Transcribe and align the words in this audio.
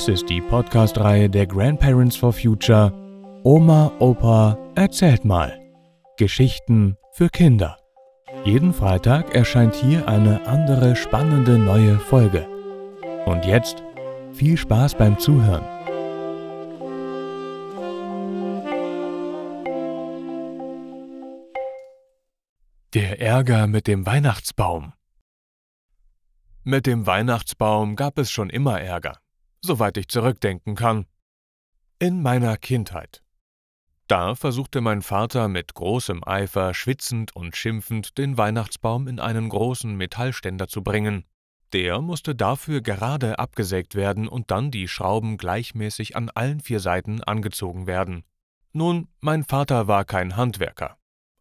Dies 0.00 0.08
ist 0.08 0.30
die 0.30 0.40
Podcast-Reihe 0.40 1.28
der 1.28 1.46
Grandparents 1.46 2.16
for 2.16 2.32
Future 2.32 2.90
Oma, 3.44 3.92
Opa, 3.98 4.56
erzählt 4.74 5.26
mal. 5.26 5.60
Geschichten 6.16 6.96
für 7.12 7.28
Kinder. 7.28 7.76
Jeden 8.46 8.72
Freitag 8.72 9.34
erscheint 9.34 9.74
hier 9.74 10.08
eine 10.08 10.46
andere 10.46 10.96
spannende 10.96 11.58
neue 11.58 11.98
Folge. 11.98 12.48
Und 13.26 13.44
jetzt 13.44 13.82
viel 14.32 14.56
Spaß 14.56 14.94
beim 14.94 15.18
Zuhören. 15.18 15.66
Der 22.94 23.20
Ärger 23.20 23.66
mit 23.66 23.86
dem 23.86 24.06
Weihnachtsbaum. 24.06 24.94
Mit 26.64 26.86
dem 26.86 27.06
Weihnachtsbaum 27.06 27.96
gab 27.96 28.16
es 28.16 28.30
schon 28.30 28.48
immer 28.48 28.80
Ärger, 28.80 29.18
soweit 29.62 29.96
ich 29.96 30.08
zurückdenken 30.08 30.74
kann. 30.74 31.06
In 31.98 32.22
meiner 32.22 32.56
Kindheit. 32.56 33.22
Da 34.06 34.34
versuchte 34.34 34.80
mein 34.80 35.02
Vater 35.02 35.46
mit 35.46 35.74
großem 35.74 36.24
Eifer, 36.26 36.74
schwitzend 36.74 37.36
und 37.36 37.56
schimpfend, 37.56 38.18
den 38.18 38.36
Weihnachtsbaum 38.36 39.06
in 39.06 39.20
einen 39.20 39.48
großen 39.48 39.94
Metallständer 39.94 40.66
zu 40.66 40.82
bringen. 40.82 41.24
Der 41.72 42.00
musste 42.00 42.34
dafür 42.34 42.80
gerade 42.80 43.38
abgesägt 43.38 43.94
werden 43.94 44.26
und 44.26 44.50
dann 44.50 44.72
die 44.72 44.88
Schrauben 44.88 45.36
gleichmäßig 45.36 46.16
an 46.16 46.28
allen 46.30 46.60
vier 46.60 46.80
Seiten 46.80 47.22
angezogen 47.22 47.86
werden. 47.86 48.24
Nun, 48.72 49.08
mein 49.20 49.44
Vater 49.44 49.86
war 49.86 50.04
kein 50.04 50.36
Handwerker. 50.36 50.96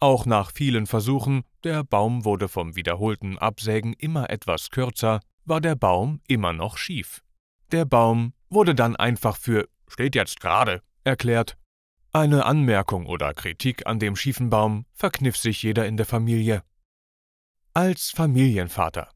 Auch 0.00 0.26
nach 0.26 0.50
vielen 0.52 0.86
Versuchen, 0.86 1.42
der 1.64 1.84
Baum 1.84 2.24
wurde 2.24 2.48
vom 2.48 2.76
wiederholten 2.76 3.38
Absägen 3.38 3.92
immer 3.94 4.30
etwas 4.30 4.70
kürzer, 4.70 5.20
war 5.44 5.60
der 5.60 5.74
Baum 5.74 6.20
immer 6.26 6.52
noch 6.52 6.78
schief. 6.78 7.23
Der 7.74 7.84
Baum 7.84 8.34
wurde 8.50 8.72
dann 8.72 8.94
einfach 8.94 9.36
für 9.36 9.68
steht 9.88 10.14
jetzt 10.14 10.38
gerade 10.38 10.80
erklärt. 11.02 11.58
Eine 12.12 12.44
Anmerkung 12.44 13.04
oder 13.06 13.34
Kritik 13.34 13.88
an 13.88 13.98
dem 13.98 14.14
schiefen 14.14 14.48
Baum 14.48 14.86
verkniff 14.92 15.36
sich 15.36 15.60
jeder 15.60 15.84
in 15.84 15.96
der 15.96 16.06
Familie. 16.06 16.62
Als 17.72 18.12
Familienvater. 18.12 19.08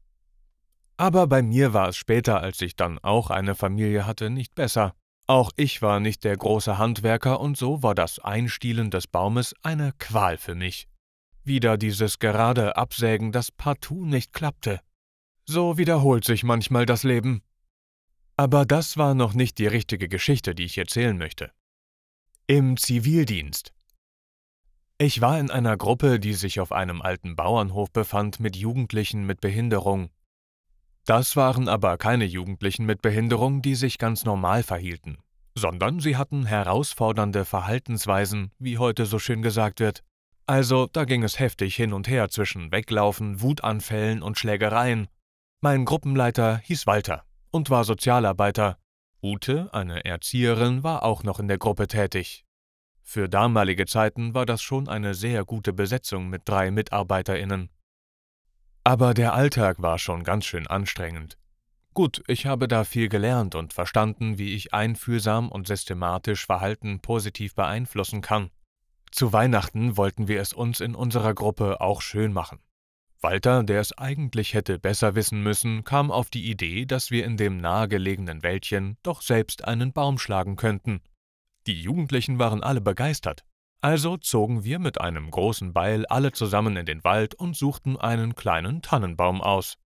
Aber 0.97 1.25
bei 1.27 1.41
mir 1.41 1.73
war 1.73 1.87
es 1.87 1.95
später, 1.95 2.41
als 2.41 2.59
ich 2.59 2.75
dann 2.75 2.99
auch 2.99 3.29
eine 3.29 3.55
Familie 3.55 4.05
hatte, 4.05 4.29
nicht 4.29 4.55
besser. 4.55 4.93
Auch 5.25 5.51
ich 5.55 5.81
war 5.81 6.01
nicht 6.01 6.25
der 6.25 6.35
große 6.35 6.77
Handwerker 6.77 7.39
und 7.39 7.55
so 7.55 7.81
war 7.81 7.95
das 7.95 8.19
Einstielen 8.19 8.91
des 8.91 9.07
Baumes 9.07 9.55
eine 9.63 9.93
Qual 9.99 10.35
für 10.35 10.55
mich. 10.55 10.89
Wieder 11.45 11.77
dieses 11.77 12.19
gerade 12.19 12.75
Absägen, 12.75 13.31
das 13.31 13.53
partout 13.53 14.05
nicht 14.05 14.33
klappte. 14.33 14.81
So 15.45 15.77
wiederholt 15.77 16.25
sich 16.25 16.43
manchmal 16.43 16.85
das 16.85 17.03
Leben. 17.03 17.41
Aber 18.39 18.65
das 18.65 18.95
war 18.95 19.15
noch 19.15 19.33
nicht 19.33 19.57
die 19.57 19.67
richtige 19.67 20.07
Geschichte, 20.07 20.55
die 20.55 20.63
ich 20.63 20.77
erzählen 20.77 21.17
möchte. 21.17 21.51
Im 22.47 22.77
Zivildienst. 22.77 23.73
Ich 24.97 25.19
war 25.19 25.37
in 25.37 25.51
einer 25.51 25.75
Gruppe, 25.75 26.21
die 26.21 26.31
sich 26.31 26.61
auf 26.61 26.71
einem 26.71 27.01
alten 27.01 27.35
Bauernhof 27.35 27.91
befand 27.91 28.39
mit 28.39 28.55
Jugendlichen 28.55 29.25
mit 29.25 29.41
Behinderung. 29.41 30.09
Das 31.05 31.35
waren 31.35 31.67
aber 31.67 31.97
keine 31.97 32.23
Jugendlichen 32.23 32.85
mit 32.85 33.01
Behinderung, 33.01 33.61
die 33.61 33.75
sich 33.75 33.97
ganz 33.97 34.23
normal 34.23 34.63
verhielten, 34.63 35.17
sondern 35.53 35.99
sie 35.99 36.15
hatten 36.15 36.45
herausfordernde 36.45 37.43
Verhaltensweisen, 37.43 38.53
wie 38.57 38.77
heute 38.77 39.05
so 39.05 39.19
schön 39.19 39.41
gesagt 39.41 39.81
wird. 39.81 40.01
Also 40.45 40.87
da 40.87 41.03
ging 41.03 41.23
es 41.23 41.39
heftig 41.39 41.75
hin 41.75 41.91
und 41.91 42.07
her 42.07 42.29
zwischen 42.29 42.71
Weglaufen, 42.71 43.41
Wutanfällen 43.41 44.21
und 44.21 44.37
Schlägereien. 44.37 45.09
Mein 45.59 45.83
Gruppenleiter 45.83 46.59
hieß 46.59 46.87
Walter 46.87 47.25
und 47.51 47.69
war 47.69 47.83
Sozialarbeiter. 47.83 48.77
Ute, 49.21 49.73
eine 49.73 50.05
Erzieherin, 50.05 50.83
war 50.83 51.03
auch 51.03 51.23
noch 51.23 51.39
in 51.39 51.47
der 51.47 51.57
Gruppe 51.57 51.87
tätig. 51.87 52.45
Für 53.01 53.27
damalige 53.27 53.85
Zeiten 53.85 54.33
war 54.33 54.45
das 54.45 54.61
schon 54.61 54.87
eine 54.87 55.13
sehr 55.13 55.43
gute 55.43 55.73
Besetzung 55.73 56.29
mit 56.29 56.43
drei 56.45 56.71
Mitarbeiterinnen. 56.71 57.69
Aber 58.83 59.13
der 59.13 59.33
Alltag 59.33 59.81
war 59.81 59.99
schon 59.99 60.23
ganz 60.23 60.45
schön 60.45 60.67
anstrengend. 60.67 61.37
Gut, 61.93 62.23
ich 62.27 62.45
habe 62.45 62.67
da 62.67 62.83
viel 62.83 63.09
gelernt 63.09 63.55
und 63.55 63.73
verstanden, 63.73 64.37
wie 64.37 64.53
ich 64.53 64.73
einfühlsam 64.73 65.49
und 65.49 65.67
systematisch 65.67 66.45
Verhalten 66.45 67.01
positiv 67.01 67.55
beeinflussen 67.55 68.21
kann. 68.21 68.51
Zu 69.11 69.33
Weihnachten 69.33 69.97
wollten 69.97 70.27
wir 70.27 70.39
es 70.39 70.53
uns 70.53 70.79
in 70.79 70.95
unserer 70.95 71.33
Gruppe 71.33 71.81
auch 71.81 72.01
schön 72.01 72.31
machen. 72.31 72.59
Walter, 73.21 73.63
der 73.63 73.81
es 73.81 73.97
eigentlich 73.97 74.53
hätte 74.53 74.79
besser 74.79 75.15
wissen 75.15 75.43
müssen, 75.43 75.83
kam 75.83 76.09
auf 76.09 76.29
die 76.29 76.49
Idee, 76.49 76.85
dass 76.85 77.11
wir 77.11 77.25
in 77.25 77.35
dem 77.35 77.57
nahegelegenen 77.57 78.43
Wäldchen 78.43 78.97
doch 79.03 79.21
selbst 79.21 79.65
einen 79.65 79.91
Baum 79.91 80.17
schlagen 80.17 80.55
könnten. 80.55 81.01
Die 81.67 81.81
Jugendlichen 81.81 82.39
waren 82.39 82.63
alle 82.63 82.79
begeistert. 82.79 83.43
Also 83.81 84.17
zogen 84.17 84.63
wir 84.63 84.79
mit 84.79 85.01
einem 85.01 85.31
großen 85.31 85.73
Beil 85.73 86.05
alle 86.05 86.31
zusammen 86.31 86.77
in 86.77 86.85
den 86.85 87.03
Wald 87.03 87.35
und 87.35 87.55
suchten 87.55 87.97
einen 87.97 88.35
kleinen 88.35 88.81
Tannenbaum 88.81 89.41
aus. 89.41 89.77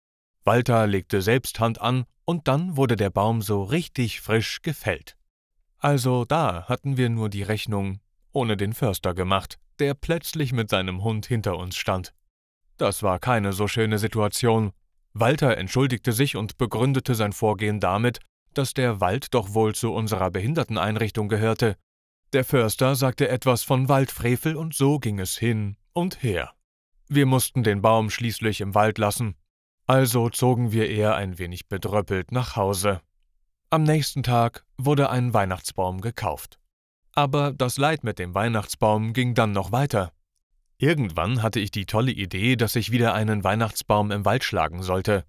Walter 0.43 0.87
legte 0.87 1.21
selbst 1.21 1.59
Hand 1.59 1.81
an, 1.81 2.05
und 2.25 2.47
dann 2.47 2.77
wurde 2.77 2.95
der 2.95 3.09
Baum 3.09 3.41
so 3.41 3.63
richtig 3.63 4.21
frisch 4.21 4.61
gefällt. 4.61 5.17
Also 5.77 6.23
da 6.23 6.67
hatten 6.69 6.97
wir 6.97 7.09
nur 7.09 7.29
die 7.29 7.43
Rechnung 7.43 7.99
ohne 8.31 8.57
den 8.57 8.73
Förster 8.73 9.13
gemacht, 9.13 9.59
der 9.79 9.93
plötzlich 9.93 10.53
mit 10.53 10.69
seinem 10.69 11.03
Hund 11.03 11.25
hinter 11.25 11.57
uns 11.57 11.75
stand. 11.75 12.13
Das 12.77 13.03
war 13.03 13.19
keine 13.19 13.53
so 13.53 13.67
schöne 13.67 13.99
Situation. 13.99 14.71
Walter 15.13 15.57
entschuldigte 15.57 16.11
sich 16.11 16.35
und 16.35 16.57
begründete 16.57 17.15
sein 17.15 17.33
Vorgehen 17.33 17.79
damit, 17.79 18.19
dass 18.53 18.73
der 18.73 18.99
Wald 18.99 19.33
doch 19.33 19.53
wohl 19.53 19.75
zu 19.75 19.93
unserer 19.93 20.31
Behinderteneinrichtung 20.31 21.29
gehörte 21.29 21.77
der 22.33 22.43
Förster 22.43 22.95
sagte 22.95 23.29
etwas 23.29 23.61
von 23.61 23.89
Waldfrevel 23.89 24.55
und 24.55 24.73
so 24.73 24.97
ging 24.97 25.19
es 25.19 25.37
hin 25.37 25.77
und 25.93 26.23
her. 26.23 26.51
Wir 27.07 27.27
mussten 27.27 27.61
den 27.61 27.83
Baum 27.83 28.09
schließlich 28.09 28.59
im 28.59 28.73
Wald 28.73 28.97
lassen, 28.97 29.35
also 29.85 30.29
zogen 30.29 30.71
wir 30.71 30.89
eher 30.89 31.15
ein 31.15 31.37
wenig 31.37 31.67
bedröppelt 31.67 32.31
nach 32.31 32.55
Hause. 32.55 33.01
Am 33.69 33.83
nächsten 33.83 34.23
Tag 34.23 34.65
wurde 34.77 35.11
ein 35.11 35.35
Weihnachtsbaum 35.35 36.01
gekauft. 36.01 36.59
Aber 37.13 37.53
das 37.53 37.77
Leid 37.77 38.03
mit 38.03 38.17
dem 38.17 38.33
Weihnachtsbaum 38.33 39.13
ging 39.13 39.35
dann 39.35 39.51
noch 39.51 39.71
weiter. 39.71 40.11
Irgendwann 40.83 41.41
hatte 41.41 41.61
ich 41.61 41.71
die 41.71 41.85
tolle 41.85 42.11
Idee, 42.11 42.57
dass 42.57 42.75
ich 42.75 42.91
wieder 42.91 43.13
einen 43.13 43.45
Weihnachtsbaum 43.45 44.11
im 44.11 44.25
Wald 44.25 44.43
schlagen 44.43 44.83
sollte. 44.83 45.23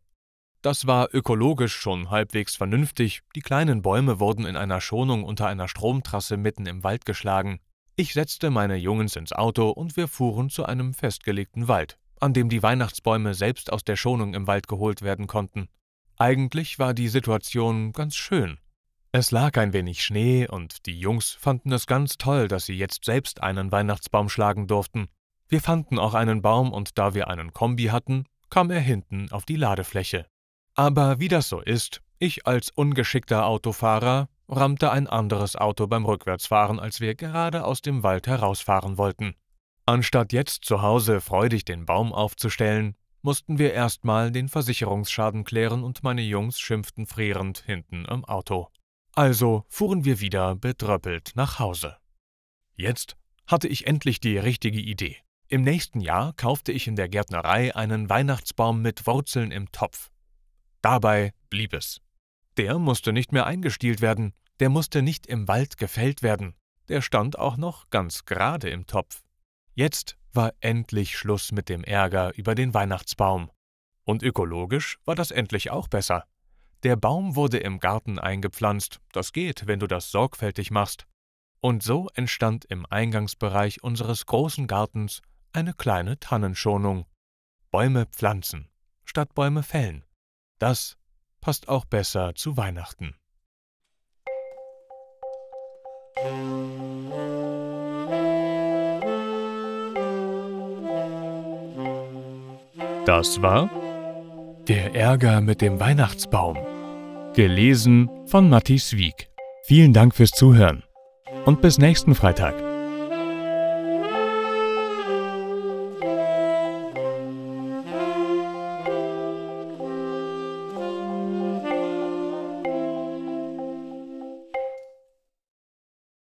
Das 0.62 0.88
war 0.88 1.14
ökologisch 1.14 1.76
schon 1.76 2.10
halbwegs 2.10 2.56
vernünftig, 2.56 3.20
die 3.36 3.40
kleinen 3.40 3.80
Bäume 3.80 4.18
wurden 4.18 4.46
in 4.46 4.56
einer 4.56 4.80
Schonung 4.80 5.22
unter 5.22 5.46
einer 5.46 5.68
Stromtrasse 5.68 6.36
mitten 6.38 6.66
im 6.66 6.82
Wald 6.82 7.04
geschlagen. 7.04 7.60
Ich 7.94 8.14
setzte 8.14 8.50
meine 8.50 8.74
Jungens 8.74 9.14
ins 9.14 9.32
Auto 9.32 9.70
und 9.70 9.96
wir 9.96 10.08
fuhren 10.08 10.50
zu 10.50 10.64
einem 10.64 10.92
festgelegten 10.92 11.68
Wald, 11.68 11.98
an 12.18 12.32
dem 12.32 12.48
die 12.48 12.64
Weihnachtsbäume 12.64 13.34
selbst 13.34 13.72
aus 13.72 13.84
der 13.84 13.94
Schonung 13.94 14.34
im 14.34 14.48
Wald 14.48 14.66
geholt 14.66 15.02
werden 15.02 15.28
konnten. 15.28 15.68
Eigentlich 16.16 16.80
war 16.80 16.94
die 16.94 17.06
Situation 17.06 17.92
ganz 17.92 18.16
schön. 18.16 18.58
Es 19.12 19.30
lag 19.30 19.56
ein 19.56 19.72
wenig 19.72 20.02
Schnee 20.02 20.48
und 20.48 20.86
die 20.86 20.98
Jungs 20.98 21.30
fanden 21.30 21.70
es 21.70 21.86
ganz 21.86 22.18
toll, 22.18 22.48
dass 22.48 22.66
sie 22.66 22.76
jetzt 22.76 23.04
selbst 23.04 23.40
einen 23.40 23.70
Weihnachtsbaum 23.70 24.28
schlagen 24.28 24.66
durften. 24.66 25.06
Wir 25.48 25.60
fanden 25.60 25.98
auch 25.98 26.14
einen 26.14 26.42
Baum 26.42 26.72
und 26.72 26.98
da 26.98 27.14
wir 27.14 27.28
einen 27.28 27.52
Kombi 27.52 27.84
hatten, 27.84 28.24
kam 28.50 28.70
er 28.70 28.80
hinten 28.80 29.30
auf 29.30 29.44
die 29.44 29.56
Ladefläche. 29.56 30.26
Aber 30.74 31.20
wie 31.20 31.28
das 31.28 31.48
so 31.48 31.60
ist, 31.60 32.02
ich 32.18 32.46
als 32.46 32.70
ungeschickter 32.70 33.46
Autofahrer 33.46 34.28
rammte 34.48 34.90
ein 34.90 35.06
anderes 35.06 35.56
Auto 35.56 35.86
beim 35.86 36.04
Rückwärtsfahren, 36.04 36.78
als 36.78 37.00
wir 37.00 37.14
gerade 37.14 37.64
aus 37.64 37.82
dem 37.82 38.02
Wald 38.02 38.26
herausfahren 38.26 38.98
wollten. 38.98 39.34
Anstatt 39.86 40.32
jetzt 40.32 40.64
zu 40.64 40.82
Hause 40.82 41.20
freudig 41.20 41.64
den 41.64 41.86
Baum 41.86 42.12
aufzustellen, 42.12 42.96
mussten 43.22 43.58
wir 43.58 43.72
erstmal 43.72 44.30
den 44.30 44.48
Versicherungsschaden 44.48 45.44
klären 45.44 45.82
und 45.82 46.02
meine 46.02 46.22
Jungs 46.22 46.60
schimpften 46.60 47.06
frierend 47.06 47.58
hinten 47.64 48.04
im 48.04 48.24
Auto. 48.24 48.68
Also 49.14 49.64
fuhren 49.68 50.04
wir 50.04 50.20
wieder 50.20 50.54
bedröppelt 50.56 51.32
nach 51.34 51.58
Hause. 51.58 51.96
Jetzt 52.74 53.16
hatte 53.46 53.68
ich 53.68 53.86
endlich 53.86 54.20
die 54.20 54.38
richtige 54.38 54.80
Idee. 54.80 55.23
Im 55.48 55.62
nächsten 55.62 56.00
Jahr 56.00 56.32
kaufte 56.32 56.72
ich 56.72 56.86
in 56.86 56.96
der 56.96 57.08
Gärtnerei 57.08 57.74
einen 57.76 58.08
Weihnachtsbaum 58.08 58.80
mit 58.80 59.06
Wurzeln 59.06 59.50
im 59.50 59.70
Topf. 59.72 60.10
Dabei 60.80 61.32
blieb 61.50 61.74
es. 61.74 62.00
Der 62.56 62.78
musste 62.78 63.12
nicht 63.12 63.32
mehr 63.32 63.46
eingestielt 63.46 64.00
werden, 64.00 64.32
der 64.60 64.70
musste 64.70 65.02
nicht 65.02 65.26
im 65.26 65.46
Wald 65.46 65.76
gefällt 65.76 66.22
werden, 66.22 66.54
der 66.88 67.02
stand 67.02 67.38
auch 67.38 67.56
noch 67.56 67.90
ganz 67.90 68.24
gerade 68.24 68.70
im 68.70 68.86
Topf. 68.86 69.22
Jetzt 69.74 70.16
war 70.32 70.52
endlich 70.60 71.18
Schluss 71.18 71.52
mit 71.52 71.68
dem 71.68 71.84
Ärger 71.84 72.34
über 72.36 72.54
den 72.54 72.72
Weihnachtsbaum. 72.74 73.50
Und 74.04 74.22
ökologisch 74.22 74.98
war 75.04 75.14
das 75.14 75.30
endlich 75.30 75.70
auch 75.70 75.88
besser. 75.88 76.24
Der 76.84 76.96
Baum 76.96 77.36
wurde 77.36 77.58
im 77.58 77.80
Garten 77.80 78.18
eingepflanzt, 78.18 79.00
das 79.12 79.32
geht, 79.32 79.66
wenn 79.66 79.80
du 79.80 79.86
das 79.86 80.10
sorgfältig 80.10 80.70
machst. 80.70 81.06
Und 81.60 81.82
so 81.82 82.08
entstand 82.14 82.66
im 82.66 82.84
Eingangsbereich 82.86 83.82
unseres 83.82 84.26
großen 84.26 84.66
Gartens 84.66 85.22
eine 85.54 85.72
kleine 85.72 86.18
Tannenschonung. 86.18 87.06
Bäume 87.70 88.06
pflanzen 88.06 88.68
statt 89.04 89.34
Bäume 89.34 89.62
fällen. 89.62 90.04
Das 90.58 90.96
passt 91.40 91.68
auch 91.68 91.84
besser 91.84 92.34
zu 92.34 92.56
Weihnachten. 92.56 93.14
Das 103.06 103.42
war 103.42 103.70
Der 104.66 104.94
Ärger 104.94 105.40
mit 105.42 105.60
dem 105.60 105.78
Weihnachtsbaum. 105.78 106.56
Gelesen 107.34 108.08
von 108.26 108.48
Matthias 108.48 108.96
Wieck. 108.96 109.28
Vielen 109.64 109.92
Dank 109.92 110.14
fürs 110.14 110.30
Zuhören 110.30 110.84
und 111.44 111.60
bis 111.60 111.78
nächsten 111.78 112.14
Freitag. 112.14 112.63